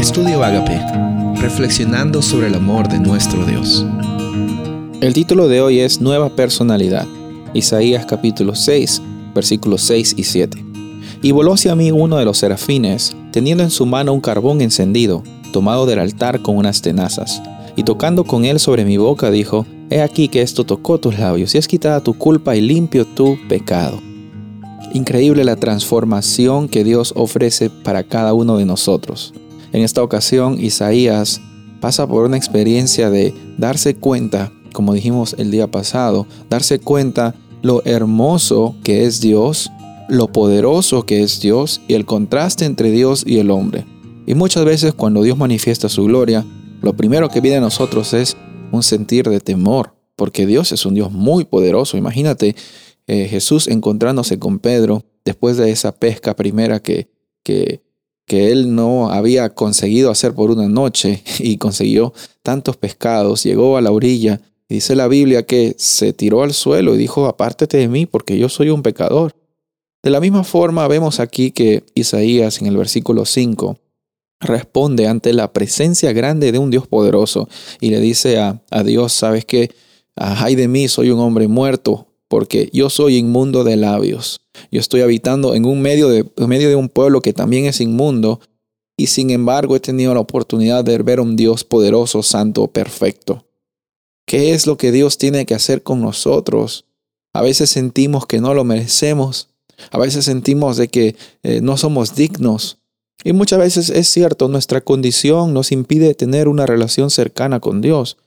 Estudio 0.00 0.42
Agape, 0.42 0.80
reflexionando 1.42 2.22
sobre 2.22 2.46
el 2.46 2.54
amor 2.54 2.88
de 2.88 2.98
nuestro 2.98 3.44
Dios. 3.44 3.84
El 5.02 5.12
título 5.12 5.46
de 5.46 5.60
hoy 5.60 5.80
es 5.80 6.00
Nueva 6.00 6.30
Personalidad, 6.30 7.06
Isaías 7.52 8.06
capítulo 8.06 8.54
6, 8.54 9.02
versículos 9.34 9.82
6 9.82 10.14
y 10.16 10.24
7. 10.24 10.64
Y 11.20 11.32
voló 11.32 11.52
hacia 11.52 11.74
mí 11.74 11.92
uno 11.92 12.16
de 12.16 12.24
los 12.24 12.38
serafines, 12.38 13.14
teniendo 13.30 13.62
en 13.62 13.68
su 13.68 13.84
mano 13.84 14.14
un 14.14 14.22
carbón 14.22 14.62
encendido, 14.62 15.22
tomado 15.52 15.84
del 15.84 15.98
altar 15.98 16.40
con 16.40 16.56
unas 16.56 16.80
tenazas, 16.80 17.42
y 17.76 17.82
tocando 17.82 18.24
con 18.24 18.46
él 18.46 18.58
sobre 18.58 18.86
mi 18.86 18.96
boca 18.96 19.30
dijo, 19.30 19.66
He 19.90 20.00
aquí 20.00 20.28
que 20.28 20.40
esto 20.40 20.64
tocó 20.64 20.98
tus 20.98 21.18
labios, 21.18 21.54
y 21.54 21.58
es 21.58 21.68
quitada 21.68 22.00
tu 22.02 22.14
culpa 22.14 22.56
y 22.56 22.62
limpio 22.62 23.04
tu 23.04 23.36
pecado. 23.50 24.00
Increíble 24.94 25.44
la 25.44 25.56
transformación 25.56 26.70
que 26.70 26.84
Dios 26.84 27.12
ofrece 27.16 27.68
para 27.68 28.02
cada 28.02 28.32
uno 28.32 28.56
de 28.56 28.64
nosotros. 28.64 29.34
En 29.72 29.82
esta 29.82 30.02
ocasión, 30.02 30.58
Isaías 30.60 31.40
pasa 31.80 32.06
por 32.06 32.24
una 32.24 32.36
experiencia 32.36 33.10
de 33.10 33.34
darse 33.56 33.94
cuenta, 33.94 34.52
como 34.72 34.94
dijimos 34.94 35.34
el 35.38 35.50
día 35.50 35.68
pasado, 35.68 36.26
darse 36.48 36.78
cuenta 36.78 37.34
lo 37.62 37.82
hermoso 37.84 38.74
que 38.82 39.04
es 39.04 39.20
Dios, 39.20 39.70
lo 40.08 40.28
poderoso 40.28 41.06
que 41.06 41.22
es 41.22 41.40
Dios 41.40 41.80
y 41.88 41.94
el 41.94 42.04
contraste 42.04 42.64
entre 42.64 42.90
Dios 42.90 43.22
y 43.26 43.38
el 43.38 43.50
hombre. 43.50 43.86
Y 44.26 44.34
muchas 44.34 44.64
veces 44.64 44.92
cuando 44.92 45.22
Dios 45.22 45.38
manifiesta 45.38 45.88
su 45.88 46.04
gloria, 46.04 46.44
lo 46.82 46.94
primero 46.96 47.28
que 47.28 47.40
viene 47.40 47.58
a 47.58 47.60
nosotros 47.60 48.12
es 48.14 48.36
un 48.72 48.82
sentir 48.82 49.28
de 49.28 49.40
temor, 49.40 49.94
porque 50.16 50.46
Dios 50.46 50.72
es 50.72 50.84
un 50.86 50.94
Dios 50.94 51.12
muy 51.12 51.44
poderoso. 51.44 51.96
Imagínate 51.96 52.56
eh, 53.06 53.26
Jesús 53.28 53.68
encontrándose 53.68 54.38
con 54.38 54.58
Pedro 54.58 55.04
después 55.24 55.56
de 55.56 55.70
esa 55.70 55.92
pesca 55.92 56.36
primera 56.36 56.80
que, 56.80 57.10
que, 57.42 57.82
que 58.30 58.52
él 58.52 58.76
no 58.76 59.10
había 59.10 59.48
conseguido 59.56 60.08
hacer 60.08 60.34
por 60.34 60.52
una 60.52 60.68
noche 60.68 61.24
y 61.40 61.56
consiguió 61.56 62.14
tantos 62.44 62.76
pescados, 62.76 63.42
llegó 63.42 63.76
a 63.76 63.80
la 63.80 63.90
orilla 63.90 64.40
dice 64.68 64.94
la 64.94 65.08
Biblia 65.08 65.44
que 65.44 65.74
se 65.78 66.12
tiró 66.12 66.44
al 66.44 66.52
suelo 66.52 66.94
y 66.94 66.98
dijo, 66.98 67.26
apártate 67.26 67.78
de 67.78 67.88
mí 67.88 68.06
porque 68.06 68.38
yo 68.38 68.48
soy 68.48 68.70
un 68.70 68.84
pecador. 68.84 69.34
De 70.00 70.10
la 70.10 70.20
misma 70.20 70.44
forma 70.44 70.86
vemos 70.86 71.18
aquí 71.18 71.50
que 71.50 71.82
Isaías 71.96 72.60
en 72.60 72.68
el 72.68 72.76
versículo 72.76 73.24
5 73.24 73.76
responde 74.38 75.08
ante 75.08 75.32
la 75.32 75.52
presencia 75.52 76.12
grande 76.12 76.52
de 76.52 76.60
un 76.60 76.70
Dios 76.70 76.86
poderoso 76.86 77.48
y 77.80 77.90
le 77.90 77.98
dice 77.98 78.38
a, 78.38 78.62
a 78.70 78.84
Dios, 78.84 79.12
sabes 79.12 79.44
que, 79.44 79.72
ay 80.14 80.54
de 80.54 80.68
mí, 80.68 80.86
soy 80.86 81.10
un 81.10 81.18
hombre 81.18 81.48
muerto, 81.48 82.06
porque 82.30 82.70
yo 82.72 82.90
soy 82.90 83.16
inmundo 83.16 83.64
de 83.64 83.76
labios. 83.76 84.40
Yo 84.70 84.78
estoy 84.78 85.00
habitando 85.00 85.56
en 85.56 85.64
un 85.64 85.82
medio 85.82 86.08
de, 86.08 86.24
medio 86.46 86.68
de 86.68 86.76
un 86.76 86.88
pueblo 86.88 87.20
que 87.20 87.32
también 87.32 87.66
es 87.66 87.80
inmundo, 87.80 88.40
y 88.96 89.08
sin 89.08 89.30
embargo 89.30 89.74
he 89.74 89.80
tenido 89.80 90.14
la 90.14 90.20
oportunidad 90.20 90.84
de 90.84 90.96
ver 90.98 91.18
un 91.18 91.34
Dios 91.34 91.64
poderoso, 91.64 92.22
santo, 92.22 92.68
perfecto. 92.68 93.48
¿Qué 94.28 94.52
es 94.52 94.68
lo 94.68 94.76
que 94.76 94.92
Dios 94.92 95.18
tiene 95.18 95.44
que 95.44 95.56
hacer 95.56 95.82
con 95.82 96.00
nosotros? 96.00 96.84
A 97.32 97.42
veces 97.42 97.68
sentimos 97.68 98.26
que 98.26 98.40
no 98.40 98.54
lo 98.54 98.62
merecemos, 98.62 99.48
a 99.90 99.98
veces 99.98 100.24
sentimos 100.24 100.76
de 100.76 100.86
que 100.86 101.16
eh, 101.42 101.60
no 101.60 101.76
somos 101.76 102.14
dignos. 102.14 102.78
Y 103.24 103.32
muchas 103.32 103.58
veces 103.58 103.90
es 103.90 104.06
cierto, 104.06 104.46
nuestra 104.46 104.82
condición 104.82 105.52
nos 105.52 105.72
impide 105.72 106.14
tener 106.14 106.46
una 106.46 106.64
relación 106.64 107.10
cercana 107.10 107.58
con 107.58 107.80
Dios. 107.80 108.18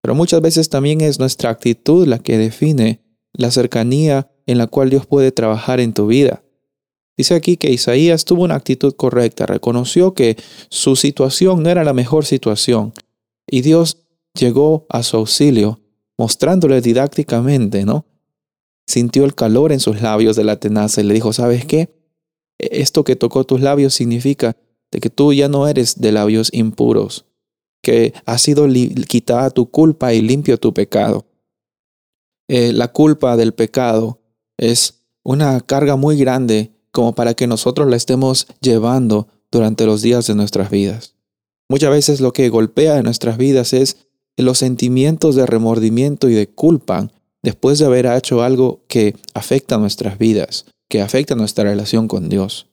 Pero 0.00 0.14
muchas 0.14 0.40
veces 0.40 0.70
también 0.70 1.02
es 1.02 1.18
nuestra 1.18 1.50
actitud 1.50 2.06
la 2.06 2.20
que 2.20 2.38
define 2.38 3.09
la 3.32 3.50
cercanía 3.50 4.30
en 4.46 4.58
la 4.58 4.66
cual 4.66 4.90
Dios 4.90 5.06
puede 5.06 5.32
trabajar 5.32 5.80
en 5.80 5.92
tu 5.92 6.06
vida. 6.06 6.42
Dice 7.16 7.34
aquí 7.34 7.56
que 7.56 7.70
Isaías 7.70 8.24
tuvo 8.24 8.44
una 8.44 8.54
actitud 8.54 8.94
correcta, 8.94 9.46
reconoció 9.46 10.14
que 10.14 10.36
su 10.70 10.96
situación 10.96 11.62
no 11.62 11.68
era 11.68 11.84
la 11.84 11.92
mejor 11.92 12.24
situación 12.24 12.94
y 13.46 13.60
Dios 13.60 13.98
llegó 14.34 14.86
a 14.88 15.02
su 15.02 15.18
auxilio 15.18 15.80
mostrándole 16.16 16.80
didácticamente, 16.80 17.84
¿no? 17.84 18.04
Sintió 18.86 19.24
el 19.24 19.34
calor 19.34 19.72
en 19.72 19.80
sus 19.80 20.02
labios 20.02 20.36
de 20.36 20.44
la 20.44 20.56
tenaza 20.56 21.00
y 21.00 21.04
le 21.04 21.14
dijo, 21.14 21.32
¿sabes 21.32 21.64
qué? 21.64 21.88
Esto 22.58 23.04
que 23.04 23.16
tocó 23.16 23.44
tus 23.44 23.60
labios 23.60 23.94
significa 23.94 24.56
de 24.90 25.00
que 25.00 25.08
tú 25.10 25.32
ya 25.32 25.48
no 25.48 25.66
eres 25.66 26.00
de 26.00 26.12
labios 26.12 26.50
impuros, 26.52 27.24
que 27.82 28.12
ha 28.26 28.36
sido 28.38 28.66
quitada 29.08 29.50
tu 29.50 29.70
culpa 29.70 30.12
y 30.12 30.20
limpio 30.20 30.58
tu 30.58 30.74
pecado. 30.74 31.24
Eh, 32.52 32.72
la 32.72 32.88
culpa 32.88 33.36
del 33.36 33.54
pecado 33.54 34.18
es 34.58 35.04
una 35.22 35.60
carga 35.60 35.94
muy 35.94 36.16
grande 36.16 36.72
como 36.90 37.14
para 37.14 37.34
que 37.34 37.46
nosotros 37.46 37.88
la 37.88 37.94
estemos 37.94 38.48
llevando 38.60 39.28
durante 39.52 39.86
los 39.86 40.02
días 40.02 40.26
de 40.26 40.34
nuestras 40.34 40.68
vidas. 40.68 41.14
Muchas 41.68 41.92
veces 41.92 42.20
lo 42.20 42.32
que 42.32 42.48
golpea 42.48 42.96
en 42.96 43.04
nuestras 43.04 43.38
vidas 43.38 43.72
es 43.72 43.98
los 44.36 44.58
sentimientos 44.58 45.36
de 45.36 45.46
remordimiento 45.46 46.28
y 46.28 46.34
de 46.34 46.48
culpa 46.48 47.12
después 47.40 47.78
de 47.78 47.86
haber 47.86 48.06
hecho 48.06 48.42
algo 48.42 48.82
que 48.88 49.14
afecta 49.32 49.78
nuestras 49.78 50.18
vidas, 50.18 50.66
que 50.88 51.02
afecta 51.02 51.36
nuestra 51.36 51.62
relación 51.62 52.08
con 52.08 52.28
Dios. 52.28 52.66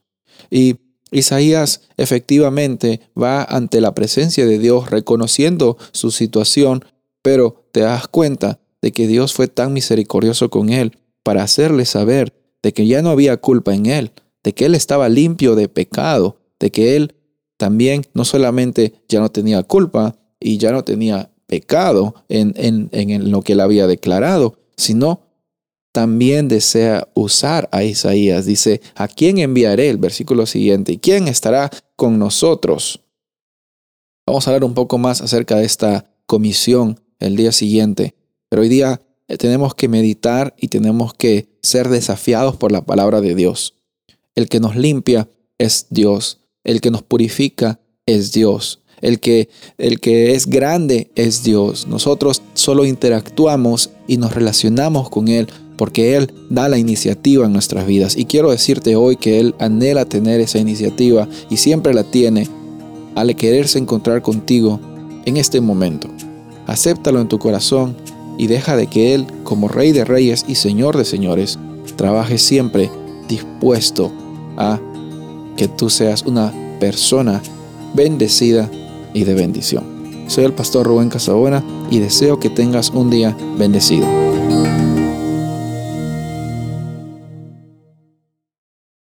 Y 0.50 0.78
Isaías 1.12 1.82
efectivamente 1.98 3.02
va 3.16 3.44
ante 3.44 3.80
la 3.80 3.94
presencia 3.94 4.48
de 4.48 4.58
Dios 4.58 4.90
reconociendo 4.90 5.78
su 5.92 6.10
situación, 6.10 6.84
pero 7.22 7.68
te 7.72 7.82
das 7.82 8.08
cuenta 8.08 8.60
de 8.88 8.94
que 8.94 9.06
Dios 9.06 9.34
fue 9.34 9.50
tan 9.50 9.74
misericordioso 9.74 10.50
con 10.50 10.70
él 10.70 10.98
para 11.22 11.44
hacerle 11.44 11.84
saber 11.84 12.34
de 12.64 12.72
que 12.72 12.88
ya 12.88 13.02
no 13.02 13.10
había 13.10 13.36
culpa 13.36 13.76
en 13.76 13.86
él, 13.86 14.14
de 14.46 14.54
que 14.54 14.64
él 14.64 14.76
estaba 14.76 15.10
limpio 15.10 15.56
de 15.56 15.68
pecado, 15.68 16.40
de 16.58 16.72
que 16.72 16.96
él 16.96 17.14
también 17.58 18.04
no 18.14 18.24
solamente 18.24 18.94
ya 19.10 19.20
no 19.20 19.30
tenía 19.30 19.62
culpa 19.64 20.16
y 20.40 20.58
ya 20.58 20.72
no 20.72 20.86
tenía 20.86 21.34
pecado 21.48 22.16
en, 22.30 22.54
en, 22.56 22.88
en 22.94 23.30
lo 23.30 23.42
que 23.42 23.54
él 23.54 23.60
había 23.60 23.88
declarado, 23.88 24.58
sino 24.78 25.20
también 25.92 26.48
desea 26.48 27.10
usar 27.14 27.68
a 27.74 27.84
Isaías. 27.84 28.46
Dice, 28.46 28.80
¿a 28.96 29.10
quién 29.10 29.38
enviaré? 29.38 29.90
El 29.90 29.98
versículo 29.98 30.46
siguiente, 30.46 30.94
¿y 30.94 30.98
quién 30.98 31.28
estará 31.28 31.70
con 31.98 32.18
nosotros? 32.20 33.02
Vamos 34.26 34.48
a 34.48 34.52
hablar 34.52 34.64
un 34.64 34.74
poco 34.74 34.98
más 34.98 35.20
acerca 35.20 35.58
de 35.58 35.66
esta 35.66 36.10
comisión 36.26 37.02
el 37.20 37.36
día 37.36 37.52
siguiente. 37.52 38.16
Pero 38.50 38.62
hoy 38.62 38.70
día 38.70 39.02
eh, 39.28 39.38
tenemos 39.38 39.76
que 39.76 39.88
meditar 39.88 40.56
y 40.58 40.70
tenemos 40.70 41.14
que 41.14 41.50
ser 41.62 41.90
desafiados 41.90 42.56
por 42.56 42.72
la 42.72 42.86
palabra 42.86 43.22
de 43.22 43.36
Dios. 43.36 43.74
El 44.36 44.48
que 44.48 44.60
nos 44.60 44.76
limpia 44.76 45.30
es 45.58 45.88
Dios. 45.90 46.40
El 46.64 46.82
que 46.82 46.92
nos 46.92 47.02
purifica 47.02 47.80
es 48.06 48.32
Dios. 48.32 48.82
El 49.02 49.20
que, 49.20 49.50
el 49.78 50.00
que 50.00 50.34
es 50.34 50.48
grande 50.48 51.12
es 51.16 51.44
Dios. 51.44 51.88
Nosotros 51.88 52.42
solo 52.54 52.86
interactuamos 52.86 53.92
y 54.08 54.18
nos 54.18 54.34
relacionamos 54.34 55.10
con 55.10 55.28
Él 55.28 55.48
porque 55.78 56.16
Él 56.16 56.34
da 56.50 56.70
la 56.70 56.80
iniciativa 56.80 57.46
en 57.46 57.54
nuestras 57.54 57.86
vidas. 57.86 58.18
Y 58.18 58.26
quiero 58.26 58.50
decirte 58.50 58.96
hoy 58.96 59.18
que 59.18 59.40
Él 59.40 59.54
anhela 59.60 60.06
tener 60.06 60.42
esa 60.42 60.58
iniciativa 60.58 61.28
y 61.50 61.58
siempre 61.58 61.94
la 61.94 62.04
tiene 62.04 62.48
al 63.16 63.36
quererse 63.36 63.78
encontrar 63.78 64.22
contigo 64.22 64.80
en 65.26 65.38
este 65.38 65.62
momento. 65.62 66.10
Acéptalo 66.66 67.22
en 67.22 67.28
tu 67.28 67.38
corazón 67.40 67.96
y 68.38 68.48
deja 68.48 68.76
de 68.76 68.88
que 68.88 69.14
Él, 69.14 69.28
como 69.44 69.68
Rey 69.68 69.92
de 69.92 70.06
Reyes 70.06 70.46
y 70.48 70.56
Señor 70.56 70.98
de 70.98 71.06
Señores, 71.06 71.58
trabaje 71.96 72.38
siempre 72.38 72.90
dispuesto 73.28 74.12
a 74.58 74.80
que 75.56 75.68
tú 75.68 75.90
seas 75.90 76.24
una 76.24 76.54
persona 76.80 77.42
bendecida 77.94 78.70
y 79.14 79.24
de 79.24 79.34
bendición. 79.34 79.84
Soy 80.28 80.46
el 80.46 80.54
pastor 80.54 80.86
Rubén 80.86 81.10
Casabona 81.10 81.64
y 81.90 82.00
deseo 82.00 82.40
que 82.40 82.50
tengas 82.50 82.90
un 82.92 83.10
día 83.10 83.36
bendecido. 83.58 84.06